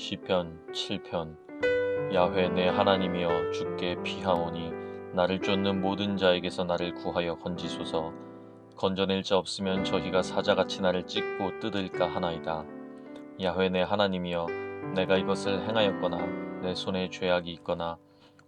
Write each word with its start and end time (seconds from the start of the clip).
시편 0.00 0.72
7편 0.72 1.36
야훼 2.14 2.48
내 2.48 2.68
하나님이여 2.68 3.50
주께 3.50 4.02
피하오니 4.02 4.72
나를 5.12 5.42
쫓는 5.42 5.82
모든 5.82 6.16
자에게서 6.16 6.64
나를 6.64 6.94
구하여 6.94 7.36
건지소서. 7.36 8.10
건져낼 8.76 9.22
자 9.22 9.36
없으면 9.36 9.84
저희가 9.84 10.22
사자같이 10.22 10.80
나를 10.80 11.06
찢고 11.06 11.60
뜯을까 11.60 12.06
하나이다. 12.08 12.64
야훼 13.42 13.68
내 13.68 13.82
하나님이여 13.82 14.46
내가 14.94 15.18
이것을 15.18 15.68
행하였거나 15.68 16.62
내 16.62 16.74
손에 16.74 17.10
죄악이 17.10 17.52
있거나 17.52 17.98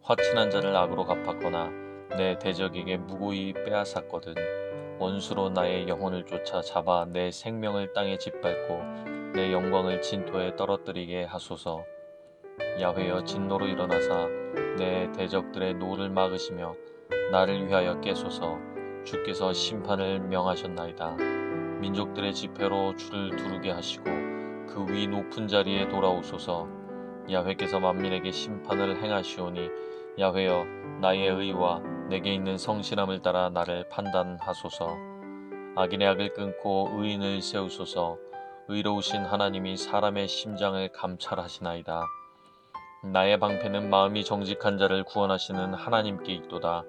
화친한 0.00 0.50
자를 0.50 0.74
악으로 0.74 1.04
갚았거나 1.04 1.70
내 2.16 2.38
대적에게 2.38 2.96
무고히 2.96 3.52
빼앗았거든. 3.52 4.34
원수로 4.98 5.50
나의 5.50 5.86
영혼을 5.86 6.24
쫓아 6.24 6.62
잡아 6.62 7.04
내 7.04 7.30
생명을 7.30 7.92
땅에 7.92 8.16
짓밟고 8.16 9.21
내 9.34 9.50
영광을 9.50 10.02
진토에 10.02 10.56
떨어뜨리게 10.56 11.24
하소서. 11.24 11.84
야훼여 12.80 13.24
진노로 13.24 13.66
일어나사 13.66 14.28
내 14.76 15.10
대적들의 15.12 15.74
노를 15.74 16.10
막으시며 16.10 16.74
나를 17.30 17.66
위하여 17.66 17.98
깨소서. 18.00 18.58
주께서 19.04 19.52
심판을 19.54 20.20
명하셨나이다. 20.20 21.16
민족들의 21.80 22.34
집회로 22.34 22.94
주를 22.96 23.34
두르게 23.36 23.70
하시고 23.70 24.04
그 24.04 24.86
위 24.88 25.06
높은 25.06 25.48
자리에 25.48 25.88
돌아오소서. 25.88 26.68
야훼께서 27.30 27.80
만민에게 27.80 28.30
심판을 28.30 29.02
행하시오니 29.02 29.70
야훼여 30.18 30.64
나의 31.00 31.28
의와 31.28 31.80
내게 32.10 32.34
있는 32.34 32.58
성실함을 32.58 33.22
따라 33.22 33.48
나를 33.48 33.88
판단하소서. 33.88 34.94
악인의 35.76 36.08
악을 36.08 36.34
끊고 36.34 36.90
의인을 36.92 37.40
세우소서. 37.40 38.18
의로우신 38.68 39.24
하나님이 39.24 39.76
사람의 39.76 40.28
심장을 40.28 40.88
감찰하시나이다. 40.92 42.04
나의 43.12 43.40
방패는 43.40 43.90
마음이 43.90 44.24
정직한 44.24 44.78
자를 44.78 45.02
구원하시는 45.02 45.74
하나님께 45.74 46.32
있도다. 46.32 46.84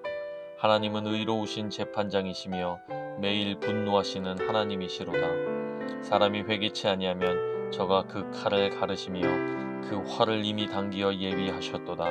하나님은 0.58 1.08
의로우신 1.08 1.70
재판장이시며 1.70 2.78
매일 3.20 3.58
분노하시는 3.58 4.46
하나님이시로다. 4.46 6.02
사람이 6.04 6.42
회개치 6.42 6.86
아니하면 6.86 7.72
저가 7.72 8.04
그 8.04 8.30
칼을 8.30 8.70
가르시며 8.70 9.22
그 9.88 10.00
활을 10.06 10.44
이미 10.44 10.68
당기어 10.68 11.14
예비하셨도다. 11.14 12.04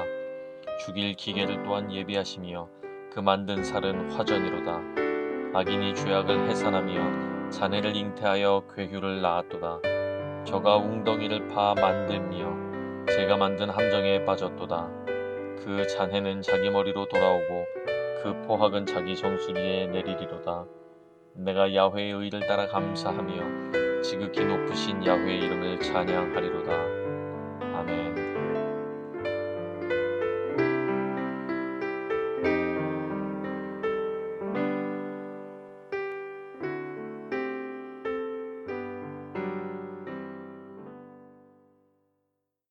죽일 0.85 1.13
기계를 1.13 1.63
또한 1.63 1.89
예비하시며 1.89 2.67
그 3.13 3.21
만든 3.21 3.63
살은 3.63 4.11
화전이로다. 4.11 5.57
악인이 5.57 5.95
죄악을 5.95 6.49
해산하며 6.49 7.32
자네를 7.53 7.95
잉태하여 7.95 8.63
괴휴를 8.75 9.21
낳았도다. 9.21 9.81
저가 10.43 10.77
웅덩이를 10.77 11.49
파 11.49 11.75
만들며 11.75 13.05
제가 13.07 13.37
만든 13.37 13.69
함정에 13.69 14.25
빠졌도다. 14.25 14.89
그 15.59 15.85
잔해는 15.87 16.41
자기 16.41 16.71
머리로 16.71 17.07
돌아오고 17.07 17.65
그 18.23 18.41
포학은 18.47 18.87
자기 18.87 19.15
정수리에 19.15 19.85
내리리로다. 19.87 20.65
내가 21.35 21.73
야훼의 21.75 22.13
의를 22.13 22.39
따라 22.47 22.67
감사하며 22.67 24.01
지극히 24.01 24.43
높으신 24.43 25.05
야훼의 25.05 25.39
이름을 25.39 25.79
찬양하리로다. 25.79 26.73
아멘. 27.77 28.22